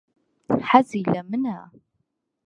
حەزی 0.69 1.03
لە 1.13 1.21
منە؟ 1.29 1.57